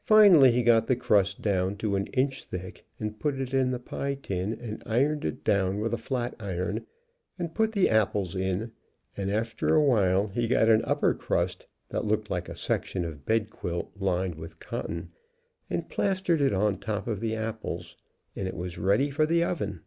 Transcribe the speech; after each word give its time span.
Finally 0.00 0.50
he 0.50 0.60
got 0.64 0.88
the 0.88 0.96
crust 0.96 1.40
down 1.40 1.76
to 1.76 1.94
an 1.94 2.08
inch 2.08 2.42
thick 2.42 2.84
and 2.98 3.20
put 3.20 3.38
it 3.38 3.54
in 3.54 3.70
the 3.70 3.78
pie 3.78 4.14
tin 4.20 4.52
and 4.54 4.82
ironed 4.86 5.24
it 5.24 5.44
down 5.44 5.78
with 5.78 5.94
a 5.94 5.96
flat 5.96 6.34
iron 6.40 6.84
and 7.38 7.54
put 7.54 7.70
the 7.70 7.88
apples 7.88 8.34
in, 8.34 8.72
and 9.16 9.30
after 9.30 9.72
a 9.76 9.80
while 9.80 10.26
he 10.26 10.48
got 10.48 10.68
an 10.68 10.82
upper 10.84 11.14
crust 11.14 11.68
that 11.90 12.04
looked 12.04 12.28
like 12.28 12.48
a 12.48 12.56
section 12.56 13.04
of 13.04 13.24
bed 13.24 13.50
quilt 13.50 13.92
lined 13.96 14.34
with 14.34 14.58
cotton, 14.58 15.12
and 15.70 15.88
plastered 15.88 16.40
it 16.40 16.52
on 16.52 16.76
top 16.76 17.06
of 17.06 17.20
the 17.20 17.36
apples, 17.36 17.96
and 18.34 18.48
it 18.48 18.56
was 18.56 18.78
ready 18.78 19.10
for 19.10 19.26
the 19.26 19.44
oven. 19.44 19.82